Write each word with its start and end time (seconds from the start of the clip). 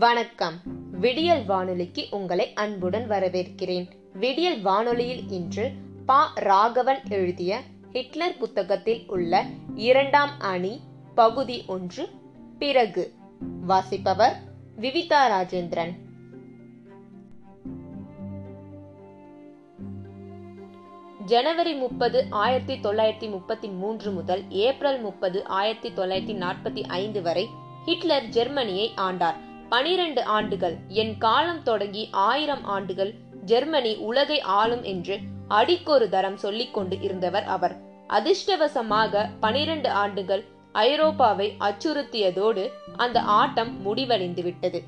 வணக்கம். 0.00 0.54
விடியல் 0.90 1.44
வானொலிக்கு 1.44 2.06
உங்களை 2.10 2.52
அன்புடன் 2.54 3.08
வரவேற்கிறேன். 3.08 3.88
விடியல் 4.12 4.60
வானொலியில் 4.60 5.28
இன்று 5.28 5.72
பா. 6.06 6.32
ராகவன் 6.34 7.00
எழுதிய 7.08 7.60
ஹிட்லர் 7.92 8.36
புத்தகத்தில் 8.36 9.04
உள்ள 9.06 9.44
இரண்டாம் 9.74 10.30
அணி 10.38 10.80
பகுதி 11.14 11.64
ஒன்று 11.66 12.08
பிறகு. 12.58 13.12
வாசிப்பவர் 13.66 14.32
விவிதா 14.76 15.40
ராஜேந்திரன். 15.40 15.92
ஜனவரி 21.24 21.74
முப்பது 21.74 22.26
ஆயிரத்தி 22.30 22.74
தொள்ளாயிரத்தி 22.74 23.30
முப்பத்தி 23.30 23.68
மூன்று 23.68 24.10
முதல் 24.10 24.50
ஏப்ரல் 24.50 25.00
முப்பது 25.00 25.44
ஆயிரத்தி 25.44 25.88
தொள்ளாயிரத்தி 25.88 26.36
நாற்பத்தி 26.36 26.84
ஐந்து 26.86 27.22
வரை 27.22 27.48
ஹிட்லர் 27.84 28.26
ஜெர்மனியை 28.26 28.90
ஆண்டார். 28.96 29.48
பனிரெண்டு 29.70 30.24
ஆண்டுகள். 30.24 30.76
என் 30.88 31.18
காலம் 31.18 31.62
தொடங்கி 31.62 32.08
ஆயிரம் 32.10 32.64
ஆண்டுகள் 32.64 33.14
ஜெர்மனி 33.44 33.96
உலகை 33.96 34.40
ஆளும் 34.40 34.82
என்று 34.82 35.18
அடிக்கொரு 35.48 36.08
தரம் 36.08 36.36
சொல்லிக் 36.36 36.74
கொண்டு 36.74 37.00
இருந்தவர் 37.00 37.44
அவர். 37.44 37.76
அதிர்ஷ்டவசமாக 38.08 39.28
பனிரெண்டு 39.40 39.90
ஆண்டுகள் 39.90 40.44
ஐரோப்பாவை 40.74 41.52
அச்சுறுத்தியதோடு 41.60 42.70
அந்த 42.96 43.20
ஆட்டம் 43.20 43.82
முடிவடைந்து 43.82 44.42
விட்டது. 44.42 44.82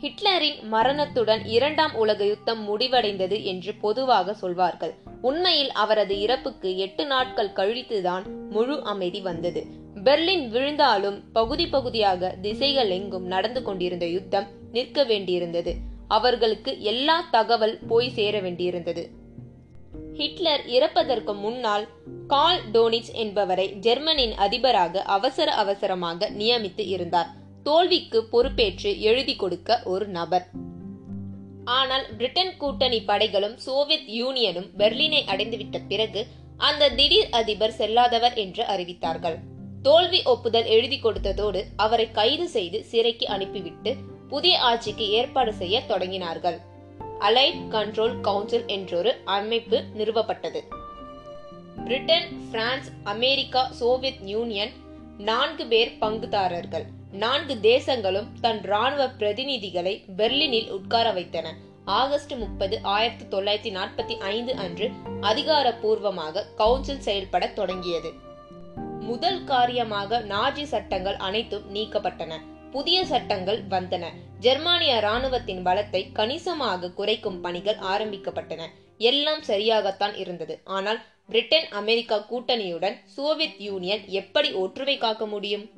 ஹிட்லரின் 0.00 0.62
மரணத்துடன் 0.62 1.44
இரண்டாம் 1.44 1.94
உலக 1.94 2.24
யுத்தம் 2.24 2.62
முடிவடைந்தது 2.68 3.42
என்று 3.42 3.74
பொதுவாக 3.74 4.34
சொல்வார்கள். 4.34 4.94
உண்மையில் 5.20 5.72
அவரது 5.72 6.20
இறப்புக்கு 6.20 6.78
எட்டு 6.78 7.06
நாட்கள் 7.06 7.52
கழித்துதான் 7.52 8.48
முழு 8.50 8.84
அமைதி 8.84 9.20
வந்தது. 9.20 9.80
பெர்லின் 10.04 10.48
விழுந்தாலும் 10.48 11.32
பகுதி 11.32 11.68
பகுதியாக 11.68 12.36
திசைகள் 12.42 12.90
எங்கும் 12.90 13.26
நடந்து 13.26 13.62
கொண்டிருந்த 13.62 14.06
யுத்தம் 14.06 14.46
நிற்க 14.72 15.04
வேண்டியிருந்தது. 15.04 15.74
அவர்களுக்கு 16.08 16.82
எல்லா 16.82 17.24
தகவல் 17.30 17.78
போய் 17.88 18.10
சேர 18.10 18.40
வேண்டியிருந்தது. 18.40 19.06
ஹிட்லர் 20.14 20.66
இறப்பதற்கு 20.66 21.34
முன்னால் 21.34 21.88
கால் 22.26 22.60
டோனிச் 22.72 23.12
என்பவரை 23.12 23.68
ஜெர்மனின் 23.72 24.34
அதிபராக 24.34 25.02
அவசர 25.02 25.52
அவசரமாக 25.52 26.30
நியமித்து 26.30 26.86
இருந்தார். 26.86 27.28
தோல்விக்கு 27.62 28.24
பொறுப்பேற்று 28.24 29.00
எழுதி 29.00 29.36
கொடுக்க 29.36 29.80
ஒரு 29.84 30.06
நபர். 30.06 30.46
ஆனால் 31.64 32.04
பிரிட்டன் 32.16 32.56
கூட்டணி 32.56 33.00
படைகளும் 33.00 33.56
சோவியத் 33.56 34.08
யூனியனும் 34.08 34.70
பெர்லினை 34.78 35.20
அடைந்துவிட்ட 35.26 35.80
பிறகு 35.88 36.26
அந்த 36.56 36.90
திடீர் 36.90 37.28
அதிபர் 37.30 37.74
செல்லாதவர் 37.78 38.34
என்று 38.34 38.64
அறிவித்தார்கள். 38.64 39.38
தோல்வி 39.82 40.22
ஒப்புதல் 40.22 40.64
எழுதி 40.64 41.00
கொடுத்ததோடு 41.02 41.64
அவரை 41.76 42.10
கைது 42.10 42.48
செய்து 42.48 42.84
சிறைக்கு 42.84 43.28
அனுப்பிவிட்டு 43.28 43.96
புதிய 44.28 44.60
ஆட்சிக்கு 44.60 45.08
ஏற்பாடு 45.08 45.52
செய்ய 45.52 45.82
தொடங்கினார்கள். 45.88 46.60
அலைட் 47.20 47.58
கண்ட்ரோல் 47.70 48.20
கவுன்சில் 48.20 48.66
என்றொரு 48.66 49.20
அமைப்பு 49.24 49.84
நிறுவப்பட்டது. 49.98 50.60
Britain 51.84 52.48
France 52.50 52.92
America 53.04 53.70
Soviet 53.70 54.20
Union 54.20 54.70
நான்கு 55.18 55.66
பேர் 55.66 55.98
பங்குதாரர்கள். 56.00 56.84
நான்கு 57.12 57.54
தேசங்களும் 57.54 58.26
தன் 58.40 58.62
ராணுவ 58.62 59.08
பிரதிநிதிகளை 59.08 60.04
பெர்லினில் 60.16 60.70
உட்கார 60.70 61.12
வைத்தன. 61.12 61.56
ஆகஸ்ட் 61.84 62.32
முப்பது 62.32 62.78
ஆயிரத்தி 62.82 63.36
தொள்ளாயிரத்தி 63.36 63.74
நாற்பத்தி 63.74 64.18
ஐந்து 64.18 64.54
அன்று 64.54 64.90
அதிகாரப்பூர்வமாக 65.20 66.46
கவுன்சில் 66.56 67.00
செயல்பட 67.00 67.46
தொடங்கியது. 67.46 68.30
முதல் 69.02 69.44
காரியமாக 69.44 70.20
நாஜி 70.20 70.62
சட்டங்கள் 70.62 71.16
அனைத்தும் 71.16 71.74
நீக்கப்பட்டன. 71.74 72.32
புதிய 72.70 73.06
சட்டங்கள் 73.06 73.62
வந்தன. 73.70 74.04
ஜெர்மானிய 74.38 75.00
ராணுவத்தின் 75.00 75.62
பலத்தை 75.64 76.12
கணிசமாக 76.12 76.90
குறைக்கும் 76.90 77.40
பணிகள் 77.40 77.74
ஆரம்பிக்கப்பட்டன. 77.74 78.66
எல்லாம் 78.98 79.42
சரியாகத்தான் 79.42 80.14
இருந்தது. 80.18 80.60
ஆனால் 80.64 81.00
பிரிட்டன் 81.26 81.68
அமெரிக்கா 81.70 82.26
கூட்டணியுடன் 82.30 82.96
சோவியத் 83.04 83.58
யூனியன் 83.58 84.04
எப்படி 84.06 84.52
ஒற்றுமை 84.52 84.98
காக்க 84.98 85.26
முடியும்? 85.26 85.70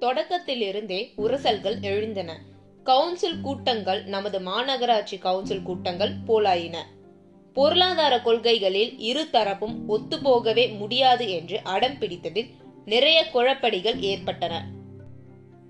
தொடக்கத்திலிருந்தே 0.00 1.00
உரசல்கள் 1.16 1.80
எழுந்தன. 1.80 2.40
கவுன்சில் 2.84 3.40
கூட்டங்கள் 3.40 4.04
நமது 4.04 4.40
மாநகராட்சி 4.40 5.18
கவுன்சில் 5.18 5.62
கூட்டங்கள் 5.62 6.12
போலாயின. 6.26 6.86
பொருளாதார 7.52 8.20
கொள்கைகளில் 8.20 8.98
இரு 8.98 9.28
தரப்பும் 9.32 9.76
ஒத்துப்போகவே 9.88 10.76
முடியாது 10.76 11.30
என்று 11.30 11.60
அடம் 11.62 11.98
பிடித்ததில் 11.98 12.50
நிறைய 12.84 13.26
குழப்படிகள் 13.34 13.98
ஏற்பட்டன. 14.00 14.66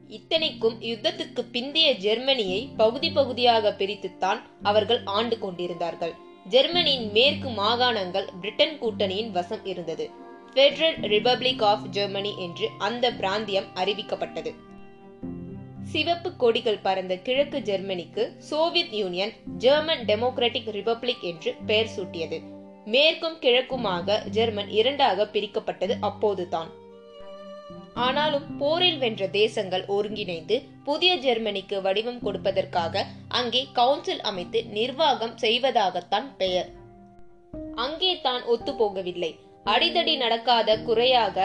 இத்தனைக்கும் 0.08 0.80
யுத்தத்துக்கு 0.80 1.42
பிந்தைய 1.52 1.96
ஜெர்மனியை 1.96 2.68
பகுதி 2.76 3.10
பகுதியாக 3.10 3.74
பிரித்துத்தான் 3.78 4.40
அவர்கள் 4.62 5.00
ஆண்டு 5.04 5.38
கொண்டிருந்தார்கள். 5.38 6.14
ஜெர்மனியின் 6.44 7.10
மேற்கு 7.10 7.48
மாகாணங்கள் 7.48 8.28
பிரிட்டன் 8.40 8.78
கூட்டணியின் 8.78 9.30
வசம் 9.30 9.64
இருந்தது. 9.64 10.10
பெடரல் 10.54 10.98
ரிபப்ளிக் 11.12 11.62
ஆஃப் 11.62 11.86
ஜெர்மனி 11.86 12.32
என்று 12.38 12.68
அந்த 12.78 13.12
பிராந்தியம் 13.12 13.68
அறிவிக்கப்பட்டது. 13.74 14.54
சிவப்பு 15.92 16.30
கொடிகள் 16.36 16.82
பறந்த 16.82 17.14
கிழக்கு 17.16 17.58
ஜெர்மனிக்கு 17.60 18.22
Soviet 18.50 18.92
Union 18.92 19.32
German 19.58 20.02
Democratic 20.04 20.70
Republic 20.76 21.24
என்று 21.30 21.50
பெயர் 21.66 21.90
சூட்டியது. 21.96 22.38
மேற்கும் 22.84 23.36
கிழக்குமாக 23.40 24.16
ஜெர்மன் 24.28 24.68
இரண்டாக 24.68 25.26
பிரிக்கப்பட்டது 25.32 25.94
அப்போதுதான். 26.00 26.70
ஆனாலும் 27.94 28.46
போரில் 28.56 28.98
வென்ற 28.98 29.26
தேசங்கள் 29.26 29.84
ஒருங்கிணைந்து 29.86 30.56
புதிய 30.84 31.16
ஜெர்மனிக்கு 31.16 31.82
வடிவம் 31.82 32.22
கொடுப்பதற்காக 32.24 33.04
அங்கே 33.28 33.62
கவுன்சில் 33.72 34.20
அமைத்து 34.20 34.60
நிர்வாகம் 34.64 35.34
செய்வதாகத்தான் 35.40 36.30
பெயர். 36.36 36.70
அங்கே 37.74 38.20
தான் 38.20 38.42
ஒத்துப்போகவில்லை. 38.54 39.32
அடிதடி 39.66 40.16
நடக்காத 40.16 40.78
குறையாக 40.78 41.36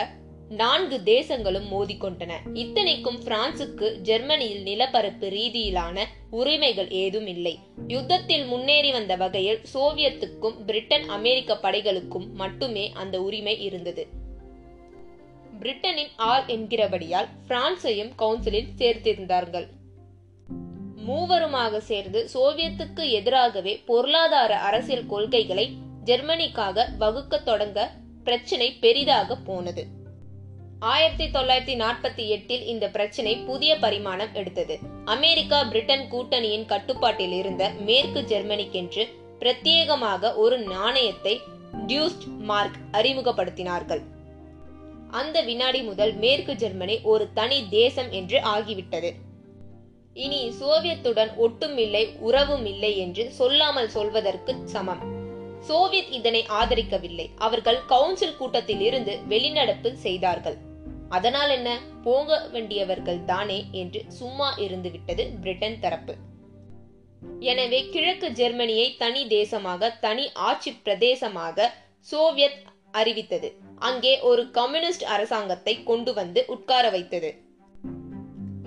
நான்கு 0.49 1.01
தேசங்களும் 1.05 1.65
மோதிக்கொண்டன. 1.71 2.31
இத்தனைக்கும் 2.53 3.23
பிரான்சுக்கு 3.23 3.97
ஜெர்மனியில் 3.97 4.61
நிலப்பரப்பு 4.61 5.29
ரீதியிலான 5.29 6.03
உரிமைகள் 6.29 6.89
ஏதும் 6.89 7.27
இல்லை 7.27 7.59
யுத்தத்தில் 7.87 8.45
முன்னேறி 8.45 8.91
வந்த 8.91 9.15
வகையில் 9.15 9.61
சோவியத்துக்கும் 9.73 10.65
பிரிட்டன் 10.65 11.09
அமெரிக்க 11.09 11.59
படைகளுக்கும் 11.61 12.31
மட்டுமே 12.33 12.91
அந்த 12.91 13.21
உரிமை 13.21 13.61
இருந்தது. 13.61 14.07
பிரிட்டனின் 15.59 16.09
ஆள் 16.15 16.43
என்கிறபடியால் 16.45 17.27
பிரான்சையும் 17.47 18.11
கவுன்சிலில் 18.17 18.67
சேர்த்திருந்தார்கள். 18.77 19.67
மூவருமாக 21.07 21.77
சேர்ந்து 21.77 22.29
சோவியத்துக்கு 22.33 23.09
எதிராகவே 23.09 23.81
பொருளாதார 23.85 24.57
அரசியல் 24.57 25.05
கொள்கைகளை 25.05 25.77
ஜெர்மனிக்காக 26.05 26.87
வகுக்க 26.97 27.39
தொடங்க 27.39 27.91
பிரச்சினை 28.23 28.71
பெரிதாக 28.71 29.35
போனது. 29.35 29.96
ஆயிரத்தி 30.79 31.25
தொள்ளாயிரத்தி 31.25 31.81
நாற்பத்தி 31.81 32.27
எட்டில் 32.27 32.65
இந்த 32.65 32.89
பிரச்சினை 32.89 33.35
புதிய 33.35 33.77
பரிமாணம் 33.77 34.27
எடுத்தது. 34.33 34.79
அமெரிக்கா 35.05 35.63
பிரிட்டன் 35.63 36.09
கூட்டணியின் 36.09 36.65
கட்டுப்பாட்டில் 36.65 37.31
இருந்த 37.31 37.69
மேற்கு 37.69 38.21
ஜெர்மனிக்கென்று 38.21 39.07
பிரத்யேகமாக 39.39 40.35
ஒரு 40.35 40.59
நாணயத்தை 40.59 41.41
டியூஸ்ட் 41.87 42.27
மார்க் 42.39 42.75
அறிமுகப்படுத்தினார்கள். 42.91 44.01
அந்த 45.11 45.41
வினாடி 45.41 45.81
முதல் 45.81 46.13
மேற்கு 46.13 46.55
ஜெர்மனி 46.55 46.99
ஒரு 47.01 47.29
தனி 47.33 47.67
தேசம் 47.69 48.11
என்று 48.11 48.39
ஆகிவிட்டது. 48.39 49.11
இனி 50.13 50.53
சோவியத்துடன் 50.59 51.31
ஒட்டுமில்லை 51.37 52.19
உறவும் 52.19 52.65
இல்லை 52.65 52.97
என்று 52.97 53.31
சொல்லாமல் 53.31 53.89
சொல்வதற்கு 53.89 54.55
சமம். 54.65 55.15
சோவியத் 55.59 56.11
இதனை 56.11 56.45
ஆதரிக்கவில்லை. 56.49 57.29
அவர்கள் 57.37 57.85
கவுன்சில் 57.85 58.37
கூட்டத்தில் 58.37 58.81
இருந்து 58.81 59.19
வெளிநடப்பு 59.29 59.93
செய்தார்கள். 59.93 60.66
அதனால் 61.09 61.49
என்ன? 61.49 61.79
போக 62.03 62.47
வேண்டியவர்கள் 62.51 63.23
தானே 63.23 63.65
என்று 63.71 64.03
சும்மா 64.07 64.53
இருந்து 64.53 64.91
விட்டது 64.91 65.29
பிரிட்டன் 65.41 65.79
தரப்பு. 65.79 66.15
எனவே 67.39 67.89
கிழக்கு 67.89 68.31
ஜெர்மனியை 68.31 68.95
தனி 68.95 69.27
தேசமாக 69.27 69.99
தனி 69.99 70.31
ஆட்சி 70.31 70.71
பிரதேசமாக 70.71 71.71
சோவியத் 71.99 72.61
அறிவித்தது. 72.91 73.55
அங்கே 73.75 74.19
ஒரு 74.19 74.51
கம்யூனிஸ்ட் 74.51 75.03
அரசாங்கத்தை 75.03 75.83
கொண்டு 75.83 76.13
வந்து 76.13 76.43
உட்கார 76.47 76.89
வைத்தது. 76.89 77.45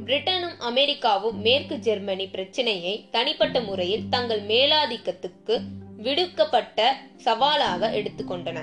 பிரிட்டனும் 0.04 0.56
அமெரிக்காவும் 0.58 1.40
மேற்கு 1.40 1.78
ஜெர்மனி 1.78 2.28
பிரச்சனையை 2.28 3.08
தனிப்பட்ட 3.10 3.60
முறையில் 3.60 4.08
தங்கள் 4.08 4.42
மேலாதிக்கத்துக்கு 4.42 5.60
விடுக்கப்பட்ட 5.96 6.96
சவாலாக 7.16 7.90
எடுத்துக்கொண்டன. 7.90 8.58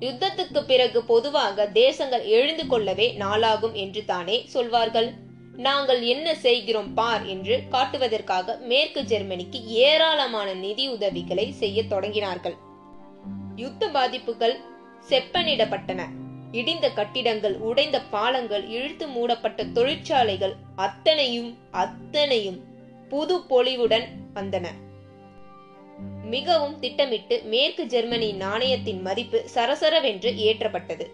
யுத்தத்துக்கு 0.00 0.60
பிறகு 0.66 1.04
பொதுவாக 1.04 1.66
தேசங்கள் 1.66 2.24
எழுந்து 2.24 2.66
கொள்ளவே 2.66 3.16
நாளாகும் 3.18 3.72
என்று 3.72 4.04
தானே 4.04 4.44
சொல்வார்கள். 4.46 5.08
நாங்கள் 5.56 6.02
என்ன 6.02 6.34
செய்கிறோம் 6.34 6.94
பார் 6.94 7.26
என்று 7.26 7.62
காட்டுவதற்காக 7.70 8.56
மேற்கு 8.60 9.04
ஜெர்மனிக்கு 9.04 9.66
ஏராளமான 9.66 10.54
நிதி 10.54 10.88
உதவிகளை 10.88 11.52
செய்ய 11.52 11.82
தொடங்கினார்கள். 11.82 12.56
யுத்த 13.56 13.88
பாதிப்புகள் 13.88 14.56
செப்பனிடப்பட்டன. 15.08 16.00
இடிந்த 16.52 16.86
கட்டிடங்கள் 16.92 17.56
உடைந்த 17.58 18.00
பாலங்கள் 18.00 18.64
இழுத்து 18.68 19.08
மூடப்பட்ட 19.08 19.64
தொழிற்சாலைகள் 19.64 20.54
அத்தனையும் 20.76 21.50
அத்தனையும் 21.70 22.60
புது 23.08 23.36
பொலிவுடன் 23.50 24.06
வந்தன. 24.34 24.66
மிகவும் 26.24 26.78
திட்டமிட்டு 26.78 27.42
மேற்கு 27.42 27.86
ஜெர்மனி 27.86 28.32
நாணயத்தின் 28.32 29.00
மதிப்பு 29.02 29.44
சரசரவென்று 29.54 30.30
ஏற்றப்பட்டது. 30.36 31.06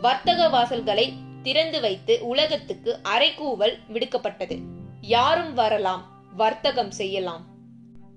வர்த்தக 0.00 0.48
வாசல்களை 0.48 1.12
திறந்து 1.42 1.80
வைத்து 1.80 2.26
உலகத்துக்கு 2.26 2.98
அரைக்கூவல் 3.04 3.76
விடுக்கப்பட்டது. 3.92 4.58
யாரும் 5.00 5.54
வரலாம் 5.54 6.22
வர்த்தகம் 6.36 6.90
செய்யலாம். 6.90 7.44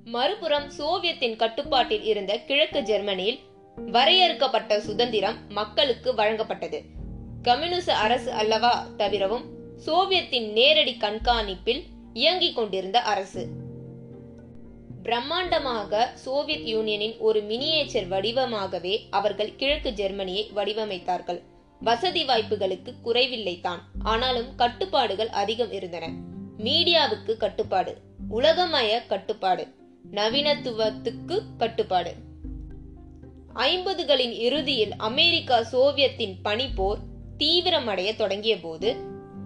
மறுபுறம் 0.05 0.69
சோவியத்தின் 0.69 1.35
கட்டுப்பாட்டில் 1.35 2.03
இருந்த 2.03 2.37
கிழக்கு 2.37 2.83
ஜெர்மனியில் 2.83 3.39
வரையறுக்கப்பட்ட 3.75 4.79
சுதந்திரம் 4.79 5.35
மக்களுக்கு 5.49 6.13
வழங்கப்பட்டது. 6.13 6.81
கம்யூனிச 7.41 7.95
அரசு 7.95 8.31
அல்லவா 8.31 8.85
தவிரவும் 8.97 9.45
சோவியத்தின் 9.77 10.51
நேரடி 10.51 10.97
கண்காணிப்பில் 10.99 11.83
இயங்கிக் 12.13 12.55
கொண்டிருந்த 12.55 13.01
அரசு. 13.01 13.47
பிரம்மாண்டமாக 15.03 16.05
சோவியத் 16.13 16.67
யூனியனின் 16.67 17.17
ஒரு 17.17 17.41
மினியேச்சர் 17.41 18.07
வடிவமாகவே 18.07 19.00
அவர்கள் 19.09 19.55
கிழக்கு 19.55 19.94
ஜெர்மனியை 19.94 20.51
வடிவமைத்தார்கள். 20.55 21.41
வசதி 21.79 22.25
வாய்ப்புகளுக்கு 22.25 22.94
குறைவில்லை 23.01 23.61
தான். 23.61 23.81
ஆனாலும் 24.03 24.55
கட்டுப்பாடுகள் 24.55 25.29
அதிகம் 25.29 25.71
இருந்தன. 25.71 26.09
மீடியாவுக்கு 26.57 27.38
கட்டுப்பாடு 27.38 27.97
உலகமய 28.29 29.05
கட்டுப்பாடு 29.07 29.67
நவீனத்துவத்துக்கு 30.11 31.41
கட்டுப்பாடு. 31.57 32.13
ஐம்பதுகளின் 33.55 34.31
இறுதியில் 34.31 34.95
அமெரிக்கா 34.97 35.63
சோவியத்தின் 35.63 36.35
பனிப்போர் 36.44 37.00
தீவிரமடைய 37.38 38.15
தொடங்கிய 38.15 38.59
போது 38.59 38.95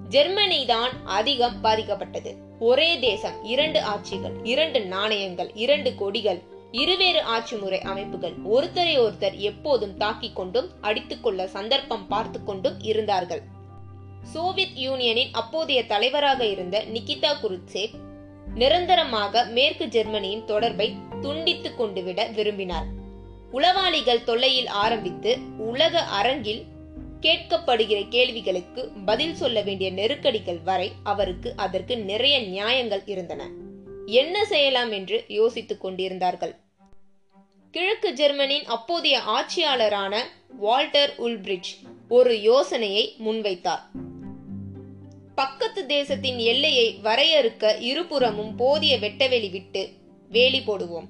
ஜெர்மனி 0.09 0.65
தான் 0.65 1.06
அதிகம் 1.06 1.63
பாதிக்கப்பட்டது. 1.63 2.45
ஒரே 2.59 3.00
தேசம் 3.00 3.44
இரண்டு 3.44 3.81
ஆட்சிகள் 3.81 4.31
இரண்டு 4.44 4.86
நாணயங்கள் 4.86 5.51
இரண்டு 5.54 5.95
கொடிகள் 5.95 6.42
இருவேறு 6.71 7.21
ஆட்சி 7.21 7.56
முறை 7.56 7.81
அமைப்புகள். 7.81 8.33
ஒருத்தரை 8.51 9.00
ஒருத்தர் 9.00 9.38
எப்போதும் 9.38 9.98
தாக்கிக் 9.98 10.36
கொண்டும் 10.36 10.69
அடித்துக்கொள்ள 10.81 11.48
சந்தர்ப்பம் 11.48 12.07
பார்த்து 12.07 12.44
கொண்டும் 12.44 12.80
இருந்தார்கள். 12.80 13.42
சோவியத் 14.24 14.77
யூனியனின் 14.77 15.30
அப்போதைய 15.31 15.86
தலைவராக 15.86 16.45
இருந்த 16.45 16.83
நிகிதா 16.94 17.33
குருட்சேவ் 17.44 17.92
நிரந்தரமாக 18.56 19.44
மேற்கு 19.44 19.88
ஜெர்மனியின் 19.88 20.45
தொடர்பை 20.45 20.95
துண்டித்துக் 21.21 21.75
கொண்டுவிட 21.75 22.25
விரும்பினார். 22.25 22.86
உளவாளிகள் 23.54 24.24
தொல்லையில் 24.24 24.68
ஆரம்பித்து 24.68 25.38
உலக 25.57 26.00
அரங்கில் 26.00 26.65
கேட்கப்படுகிற 27.22 28.08
கேள்விகளுக்கு 28.08 28.92
பதில் 29.06 29.36
சொல்ல 29.36 29.62
வேண்டிய 29.62 29.92
நெருக்கடிகள் 29.92 30.60
வரை 30.60 30.92
அவருக்கு 31.04 31.54
அதற்கு 31.56 31.98
நிறைய 31.98 32.40
நியாயங்கள் 32.40 33.02
இருந்தன. 33.06 33.50
என்ன 34.06 34.46
செய்யலாம் 34.46 34.92
என்று 34.92 35.24
யோசித்துக் 35.28 35.81
கொண்டிருந்தார்கள். 35.81 36.56
கிழக்கு 37.72 38.14
ஜெர்மனியின் 38.14 38.66
அப்போதைய 38.66 39.19
ஆட்சியாளரான 39.19 40.18
வால்டர் 40.50 41.14
உல்பிரிட்ஜ் 41.18 41.74
ஒரு 42.10 42.42
யோசனையை 42.42 43.16
முன்வைத்தார். 43.25 43.81
பக்கத்து 45.36 45.86
தேசத்தின் 45.86 46.38
எல்லையை 46.38 47.00
வரையறுக்க 47.04 47.78
இருபுறமும் 47.80 48.56
போதிய 48.56 48.98
வெட்டவெளி 48.98 49.50
விட்டு 49.50 49.90
வேலி 50.30 50.60
போடுவோம். 50.60 51.08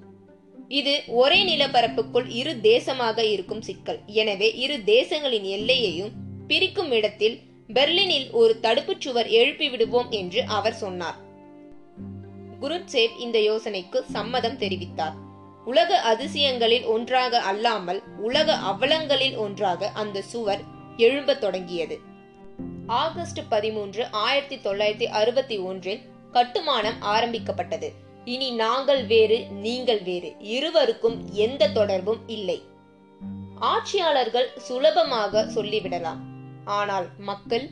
இது 0.68 1.04
ஒரே 1.08 1.44
நிலப்பரப்புக்குள் 1.44 2.26
இரு 2.28 2.60
தேசமாக 2.62 3.20
இருக்கும் 3.20 3.62
சிக்கல். 3.62 4.00
எனவே 4.06 4.54
இரு 4.54 4.78
தேசங்களின் 4.78 5.44
எல்லையையும் 5.44 6.12
பிரிக்கும் 6.48 6.92
இடத்தில் 6.92 7.40
பெர்லினில் 7.74 8.32
ஒரு 8.32 8.60
தடுப்புச் 8.62 9.02
சுவர் 9.02 9.28
எழுப்பி 9.28 9.70
விடுவோம் 9.70 10.12
என்று 10.12 10.44
அவர் 10.46 10.74
சொன்னார். 10.74 11.16
குருட்சேவ் 12.62 13.18
இந்த 13.20 13.40
யோசனைக்கு 13.40 14.04
சம்மதம் 14.12 14.58
தெரிவித்தார். 14.58 15.14
உலக 15.66 16.18
அதிசயங்களில் 16.18 16.86
ஒன்றாக 16.86 17.40
அல்லாமல் 17.40 18.02
உலக 18.18 18.54
அவலங்களில் 18.54 19.36
ஒன்றாக 19.36 19.90
அந்த 19.90 20.22
சுவர் 20.22 20.60
எழும்பத் 20.98 21.42
தொடங்கியது. 21.42 22.00
ஆகஸ்ட் 22.88 23.40
பதிமூன்று 23.50 24.08
ஆயிரத்தி 24.12 24.56
தொள்ளாயிரத்தி 24.56 25.04
அறுபத்தி 25.04 25.58
ஒன்றில் 25.58 26.00
கட்டுமானம் 26.32 27.02
ஆரம்பிக்கப்பட்டது. 27.02 28.06
இனி 28.28 28.48
நாங்கள் 28.52 29.06
வேறு 29.06 29.38
நீங்கள் 29.66 30.02
வேறு. 30.04 30.30
இருவருக்கும் 30.40 31.18
எந்த 31.32 31.70
தொடர்பும் 31.70 32.22
இல்லை. 32.28 32.62
ஆட்சியாளர்கள் 33.60 34.50
சுலபமாக 34.58 35.44
சொல்லிவிடலாம். 35.56 36.22
ஆனால் 36.66 37.08
மக்கள் 37.20 37.66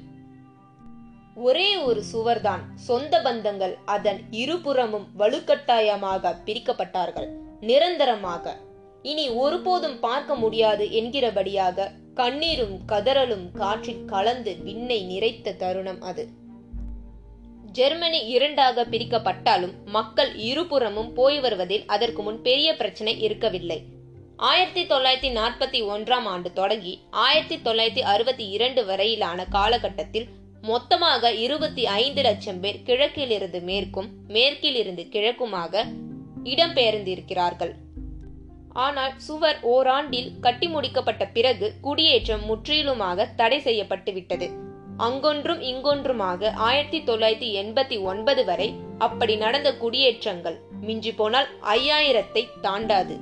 ஒரே 1.35 1.75
ஒரு 1.75 2.03
சுவர்தான். 2.13 2.63
சொந்த 2.75 3.19
பந்தங்கள் 3.23 3.73
அதன் 3.85 4.21
இருபுறமும் 4.29 5.07
வலுக்கட்டாயமாக 5.19 6.33
பிரிக்கப்பட்டார்கள். 6.45 7.29
நிரந்தரமாக. 7.61 8.55
இனி 9.01 9.29
ஒருபோதும் 9.29 9.99
பார்க்க 9.99 10.35
முடியாது 10.35 10.85
என்கிறபடியாக 10.85 11.91
கண்ணீரும் 12.15 12.77
கதறலும் 12.85 13.51
காற்றில் 13.51 14.05
கலந்து 14.05 14.55
விண்ணை 14.63 14.99
நிறைத்த 15.05 15.55
தருணம் 15.55 16.01
அது. 16.01 16.23
ஜெர்மனி 17.77 18.19
இரண்டாக 18.35 18.83
பிரிக்கப்பட்டாலும் 18.91 19.73
மக்கள் 19.95 20.31
இருபுறமும் 20.49 21.11
போய் 21.13 21.39
வருவதில் 21.39 21.85
அதற்கு 21.95 22.21
முன் 22.21 22.39
பெரிய 22.41 22.69
பிரச்சனை 22.75 23.13
இருக்கவில்லை. 23.21 23.77
ஆயிரத்தி 24.49 24.83
தொள்ளாயிரத்தி 24.85 25.31
நாற்பத்தி 25.39 25.79
ஒன்றாம் 25.93 26.27
ஆண்டு 26.33 26.49
தொடங்கி 26.53 26.93
ஆயிரத்தி 27.25 27.57
தொள்ளாயிரத்தி 27.65 28.03
அறுபத்தி 28.13 28.45
இரண்டு 28.55 28.81
வரையிலான 28.85 29.45
காலகட்டத்தில் 29.55 30.27
மொத்தமாக 30.61 31.31
இருபத்தி 31.45 31.83
ஐந்து 32.01 32.21
லட்சம் 32.21 32.59
பேர் 32.59 32.83
கிழக்கிலிருந்து 32.83 33.59
மேற்கும் 33.69 34.09
மேற்கிலிருந்து 34.27 35.03
கிழக்குமாக 35.15 35.83
இடம்பெயர்ந்திருக்கிறார்கள். 36.43 37.73
ஆனால் 38.85 39.13
சுவர் 39.17 39.59
ஓராண்டில் 39.73 40.31
கட்டி 40.39 40.67
முடிக்கப்பட்ட 40.67 41.25
பிறகு 41.33 41.69
குடியேற்றம் 41.81 42.45
முற்றிலுமாக 42.45 43.27
தடை 43.41 43.59
செய்யப்பட்டுவிட்டது. 43.59 44.49
அங்கொன்றும் 44.97 45.61
இங்கொன்றுமாக 45.61 46.51
ஆயிரத்தி 46.53 46.99
தொள்ளாயிரத்தி 47.01 47.65
எண்பத்தி 47.65 48.01
ஒன்பது 48.01 48.45
வரை 48.45 48.75
அப்படி 48.97 49.35
நடந்த 49.35 49.77
குடியேற்றங்கள் 49.77 50.59
மிஞ்சி 50.81 51.11
போனால் 51.11 51.47
ஐயாயிரத்தை 51.61 52.47
தாண்டாது. 52.61 53.17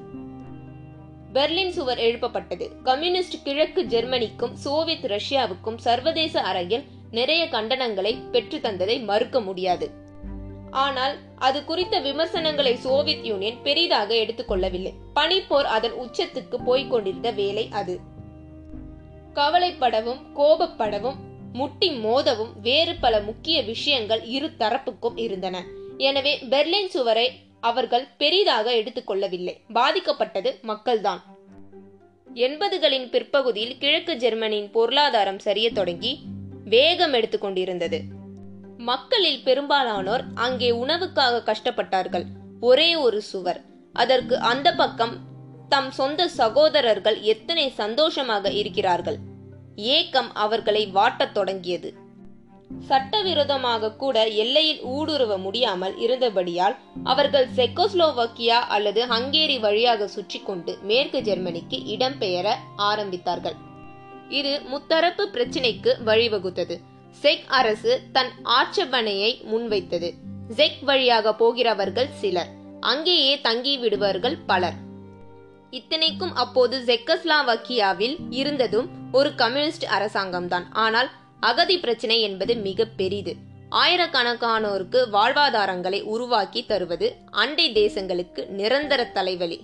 பெர்லின் 1.33 1.69
சுவர் 1.69 1.97
எழுப்பப்பட்டது. 1.97 2.81
கம்யூனிஸ்ட் 2.83 3.43
கிழக்கு 3.43 3.83
ஜெர்மனிக்கும் 3.83 4.53
சோவியத் 4.53 5.05
ரஷ்யாவுக்கும் 5.05 5.77
சர்வதேச 5.77 6.41
அரங்கில் 6.41 6.83
நிறைய 7.11 7.45
கண்டனங்களை 7.45 8.29
பெற்று 8.31 8.57
தந்ததை 8.57 9.03
மறுக்க 9.03 9.41
முடியாது. 9.41 9.91
ஆனால் 10.71 11.17
அது 11.37 11.65
குறித்த 11.65 11.99
விமர்சனங்களை 11.99 12.75
சோவியத் 12.75 13.25
யூனியன் 13.25 13.61
பெரிதாக 13.63 14.13
எடுத்துக்கொள்ளவில்லை 14.13 14.93
பனிப்போர் 15.15 15.69
அதன் 15.77 15.91
உச்சத்துக்கு 15.91 16.63
போய்க் 16.65 16.89
கொண்டிருந்த 16.89 17.31
வேலை 17.31 17.69
அது. 17.71 17.99
கவலைப்படவும் 19.33 20.21
கோபப்படவும் 20.35 21.15
முட்டி 21.53 21.89
மோதவும் 21.91 22.53
வேறு 22.61 22.95
பல 22.95 23.19
முக்கிய 23.19 23.57
விஷயங்கள் 23.61 24.21
இரு 24.35 24.49
தரப்புக்கும் 24.59 25.17
இருந்தன. 25.17 25.63
எனவே 25.97 26.33
பெர்லின் 26.49 26.87
சுவரை 26.87 27.27
அவர்கள் 27.59 28.05
பெரிதாக 28.17 28.71
எடுத்துக்கொள்ளவில்லை 28.71 29.53
பாதிக்கப்பட்டது 29.73 30.51
மக்கள்தான். 30.69 31.21
எண்பதுகளின் 32.35 33.09
பிற்பகுதியில் 33.09 33.77
கிழக்கு 33.77 34.13
ஜெர்மனியின் 34.15 34.71
பொருளாதாரம் 34.71 35.39
சரிய 35.39 35.71
தொடங்கி 35.71 36.11
வேகம் 36.65 37.13
எடுத்துக்கொண்டிருந்தது 37.13 37.99
மக்களில் 38.77 39.43
பெரும்பாலானோர் 39.43 40.23
அங்கே 40.35 40.71
உணவுக்காக 40.71 41.43
கஷ்டப்பட்டார்கள். 41.49 42.25
ஒரே 42.59 42.95
ஒரு 42.95 43.21
சுவர். 43.21 43.59
அதற்கு 43.95 44.35
அந்த 44.51 44.67
பக்கம் 44.73 45.13
தம் 45.69 45.91
சொந்த 45.91 46.27
சகோதரர்கள் 46.27 47.21
எத்தனை 47.21 47.65
சந்தோஷமாக 47.69 48.51
இருக்கிறார்கள். 48.51 49.19
ஏக்கம் 49.75 50.33
அவர்களை 50.33 50.87
வாட்டத் 50.87 51.33
தொடங்கியது. 51.33 51.93
சட்டவிரோதமாக 52.87 53.91
கூட 53.91 54.27
எல்லையில் 54.27 54.85
ஊடுருவ 54.85 55.37
முடியாமல் 55.37 55.97
இருந்தபடியால் 55.97 56.75
அவர்கள் 57.03 57.47
செக்கோஸ்லோவக்கியா 57.55 58.59
அல்லது 58.67 59.05
ஹங்கேரி 59.05 59.59
வழியாக 59.59 60.07
சுற்றி 60.07 60.39
கொண்டு 60.39 60.77
மேற்கு 60.81 61.21
ஜெர்மனிக்கு 61.21 61.77
இடம்பெயர 61.77 62.53
ஆரம்பித்தார்கள். 62.77 63.55
இது 64.29 64.61
முத்தரப்பு 64.71 65.23
பிரச்சினைக்கு 65.31 65.95
வழிவகுத்தது. 66.05 66.77
செக் 67.09 67.43
அரசு 67.47 68.01
தன் 68.11 68.31
ஆட்சேபனையை 68.43 69.31
முன்வைத்தது. 69.51 70.13
செக் 70.49 70.81
வழியாக 70.81 71.35
போகிறவர்கள் 71.35 72.09
சிலர். 72.11 72.47
அங்கேயே 72.79 73.41
தங்கி 73.41 73.77
விடுவார்கள் 73.77 74.37
பலர். 74.37 74.73
இத்தனைக்கும் 75.69 76.35
அப்போது 76.35 76.83
செக்கஸ்லாவக்கியாவில் 76.85 78.17
இருந்ததும் 78.29 79.01
ஒரு 79.13 79.29
கம்யூனிஸ்ட் 79.35 79.85
அரசாங்கம்தான். 79.97 80.67
ஆனால் 80.71 81.09
அகதி 81.39 81.75
பிரச்சனை 81.79 82.21
என்பது 82.21 82.55
மிக 82.55 82.85
பெரிது. 82.85 83.33
ஆயிரக்கணக்கானோருக்கு 83.71 84.99
வாழ்வாதாரங்களை 85.11 85.99
உருவாக்கி 86.03 86.61
தருவது 86.65 87.07
அண்டை 87.31 87.65
தேசங்களுக்கு 87.73 88.47
நிரந்தர 88.47 89.03
தலைவலி. 89.05 89.59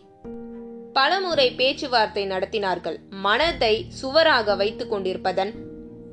பலமுறை 0.93 1.47
பேச்சுவார்த்தை 1.51 2.23
நடத்தினார்கள். 2.27 2.97
மனதை 3.09 3.85
சுவராக 3.89 4.55
வைத்துக் 4.55 4.93
கொண்டிருப்பதன் 4.93 5.53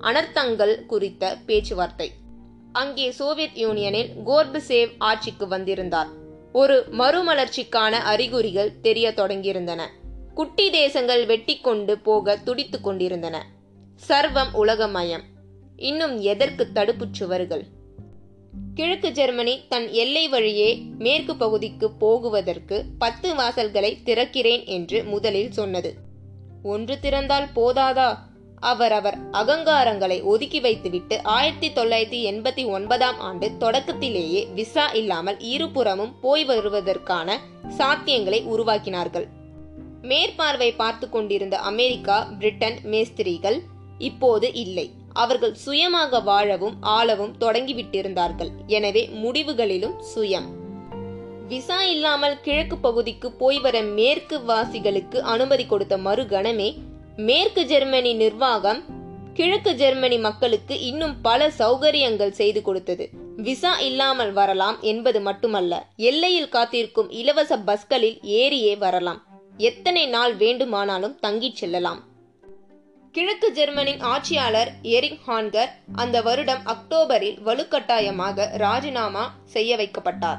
அனர்த்தங்கள் 0.01 0.75
குறித்த 0.87 1.37
பேச்சுவார்த்தை. 1.47 2.09
அங்கே 2.73 3.11
சோவியத் 3.11 3.59
யூனியனில் 3.59 4.11
கோர்பசேவ் 4.27 4.93
ஆட்சிக்கு 4.99 5.49
வந்திருந்தார். 5.49 6.11
ஒரு 6.53 6.77
மறுமலர்ச்சிக்கான 6.91 7.95
அறிகுறிகள் 8.13 8.81
தெரிய 8.81 9.13
தொடங்கியிருந்தன. 9.17 9.83
குட்டி 10.37 10.71
தேசங்கள் 10.71 11.27
வெட்டி 11.27 11.59
கொண்டு 11.59 11.99
போக 11.99 12.37
துடித்து 12.37 12.81
கொண்டிருந்தன. 12.81 13.47
சர்வம் 14.09 14.53
உலகமயம். 14.53 15.23
இன்னும் 15.77 16.21
எதற்கு 16.21 16.69
தடுப்புச் 16.75 17.15
சுவர்கள்? 17.15 17.65
கிழக்கு 18.75 19.13
ஜெர்மனி 19.13 19.67
தன் 19.69 19.91
எல்லை 19.91 20.29
வழியே 20.29 20.83
மேற்கு 20.99 21.37
பகுதிக்கு 21.37 21.91
போகுவதற்கு 21.91 22.85
பத்து 22.99 23.35
வாசல்களை 23.35 23.99
திறக்கிறேன் 24.05 24.65
என்று 24.65 25.05
முதலில் 25.05 25.53
சொன்னது. 25.53 25.95
ஒன்று 26.63 26.99
திறந்தால் 27.03 27.49
போதாதா? 27.57 28.17
அவரவர் 28.61 29.31
அகங்காரங்களை 29.31 30.23
ஒதுக்கி 30.23 30.61
வைத்துவிட்டு 30.61 31.23
ஆயிரத்தி 31.23 31.71
தொள்ளாயிரத்தி 31.71 32.35
எண்பத்தி 32.35 32.67
ஒன்பதாம் 32.67 33.21
ஆண்டு 33.21 33.57
தொடக்கத்திலேயே 33.57 34.47
விசா 34.55 34.87
இல்லாமல் 34.87 35.41
இருபுறமும் 35.41 36.21
போய் 36.21 36.45
வருவதற்கான 36.45 37.41
சாத்தியங்களை 37.79 38.43
உருவாக்கினார்கள். 38.45 39.36
மேற்பார்வை 40.03 40.73
பார்த்து 40.73 41.09
கொண்டிருந்த 41.09 41.59
அமெரிக்கா 41.59 42.29
பிரிட்டன் 42.39 42.79
மேஸ்திரிகள் 42.83 43.63
இப்போது 43.99 44.53
இல்லை. 44.53 44.91
அவர்கள் 45.13 45.55
சுயமாக 45.55 46.21
வாழவும் 46.21 46.77
ஆளவும் 46.81 47.35
தொடங்கிவிட்டிருந்தார்கள். 47.41 48.51
எனவே 48.67 49.09
முடிவுகளிலும் 49.09 49.97
சுயம். 50.15 50.49
விசா 51.49 51.85
இல்லாமல் 51.85 52.41
கிழக்கு 52.41 52.77
பகுதிக்கு 52.77 53.33
போய் 53.33 53.59
வர 53.59 53.83
மேற்கு 53.83 54.41
வாசிகளுக்கு 54.41 55.21
அனுமதி 55.21 55.67
கொடுத்த 55.67 55.97
மறுகணமே 55.97 56.77
மேற்கு 57.17 57.65
ஜெர்மனி 57.67 58.15
நிர்வாகம் 58.15 58.85
கிழக்கு 59.33 59.75
ஜெர்மனி 59.75 60.19
மக்களுக்கு 60.19 60.81
இன்னும் 60.81 61.21
பல 61.21 61.49
சௌகரியங்கள் 61.59 62.31
செய்து 62.31 62.63
கொடுத்தது. 62.63 63.11
விசா 63.37 63.79
இல்லாமல் 63.79 64.33
வரலாம் 64.33 64.81
என்பது 64.81 65.21
மட்டுமல்ல 65.21 65.87
எல்லையில் 65.97 66.49
காத்திருக்கும் 66.49 67.11
இலவச 67.11 67.59
பஸ்களில் 67.59 68.21
ஏறியே 68.23 68.79
வரலாம். 68.79 69.23
எத்தனை 69.59 70.07
நாள் 70.07 70.37
வேண்டுமானாலும் 70.37 71.19
தங்கிச் 71.23 71.55
செல்லலாம். 71.55 72.05
கிழக்கு 73.13 73.53
ஜெர்மனின் 73.53 74.01
ஆட்சியாளர் 74.01 74.73
எரிக் 74.83 75.21
ஹான்கர் 75.27 75.69
அந்த 75.95 76.23
வருடம் 76.23 76.63
அக்டோபரில் 76.65 77.43
வலுக்கட்டாயமாக 77.43 78.57
ராஜினாமா 78.57 79.35
செய்ய 79.45 79.77
வைக்கப்பட்டார். 79.77 80.39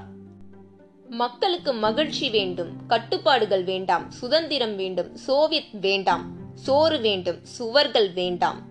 மக்களுக்கு 1.09 1.73
மகிழ்ச்சி 1.73 2.29
வேண்டும் 2.29 2.85
கட்டுப்பாடுகள் 2.87 3.63
வேண்டாம் 3.63 4.11
சுதந்திரம் 4.11 4.75
வேண்டும் 4.75 5.15
சோவியத் 5.15 5.79
வேண்டாம் 5.81 6.31
சோறு 6.55 6.99
வேண்டும் 6.99 7.45
சுவர்கள் 7.45 8.13
வேண்டாம். 8.13 8.61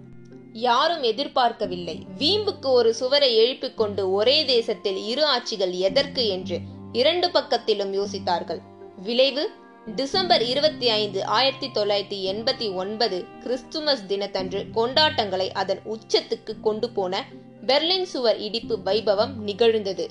யாரும் 0.52 1.02
எதிர்பார்க்கவில்லை. 1.02 2.06
வீம்புக்கு 2.18 2.66
ஒரு 2.66 2.94
சுவரை 2.94 3.36
எழுப்பிக் 3.36 3.76
கொண்டு 3.76 4.12
ஒரே 4.12 4.44
தேசத்தில் 4.44 5.06
இரு 5.06 5.24
ஆட்சிகள் 5.24 5.72
எதற்கு 5.72 6.28
என்று 6.28 6.60
இரண்டு 6.92 7.28
பக்கத்திலும் 7.28 7.92
யோசித்தார்கள். 7.92 8.60
விளைவு? 9.02 9.50
டிசம்பர் 9.94 10.42
இருபத்தி 10.42 10.88
ஐந்து 10.88 11.24
ஆயிரத்தி 11.24 11.68
தொள்ளாயிரத்தி 11.68 12.18
எண்பத்தி 12.22 12.74
ஒன்பது 12.74 13.24
கிறிஸ்துமஸ் 13.40 14.06
தினத்தன்று 14.06 14.66
கொண்டாட்டங்களை 14.74 15.50
அதன் 15.52 15.80
உச்சத்துக்கு 15.84 16.60
கொண்டு 16.60 16.90
போன 16.90 17.24
பெர்லின் 17.66 18.02
சுவர் 18.02 18.38
இடிப்பு 18.38 18.78
வைபவம் 18.84 19.34
நிகழ்ந்தது. 19.34 20.10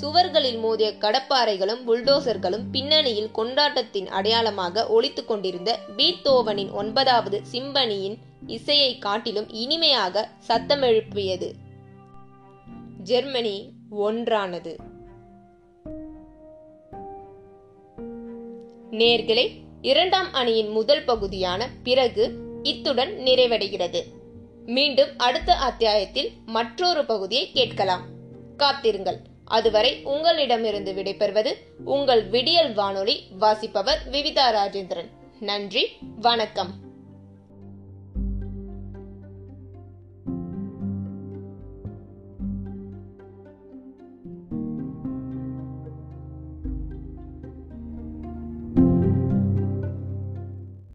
சுவர்களில் 0.00 0.58
மோதிய 0.58 0.90
கடப்பாறைகளும் 0.90 1.82
புல்டோசர்களும் 1.86 2.64
பின்னணியில் 2.72 3.30
கொண்டாட்டத்தின் 3.30 4.08
அடையாளமாக 4.08 4.86
ஒழித்து 4.86 5.24
கொண்டிருந்த 5.24 5.78
பீத்தோவனின் 5.96 6.70
ஒன்பதாவது 6.70 7.42
சிம்பனியின் 7.52 8.18
இசையை 8.46 8.98
காட்டிலும் 8.98 9.48
இனிமையாக 9.48 10.28
சத்தமெழுப்பியது 10.48 11.50
ஜெர்மனி 13.02 13.72
ஒன்றானது. 13.90 14.76
நேர்களை 18.92 19.50
இரண்டாம் 19.82 20.32
அணியின் 20.32 20.68
முதல் 20.68 21.04
பகுதியான 21.04 21.68
பிறகு 21.82 22.32
இத்துடன் 22.62 23.18
நிறைவடைகிறது. 23.18 24.02
மீண்டும் 24.66 25.18
அடுத்த 25.18 25.54
அத்தியாயத்தில் 25.54 26.30
மற்றொரு 26.46 27.04
பகுதியை 27.04 27.50
கேட்கலாம். 27.52 28.02
காத்திருங்கள். 28.56 29.16
அதுவரை 29.44 30.00
உங்களிடமிருந்து 30.04 30.92
விடைபெறுவது 30.92 31.54
உங்கள் 31.84 32.26
விடியல் 32.26 32.74
வானொலி 32.74 33.22
வாசிப்பவர் 33.38 34.08
விவிதா 34.10 34.66
ராஜேந்திரன். 34.66 35.08
நன்றி. 35.40 35.86
வணக்கம். 36.20 36.91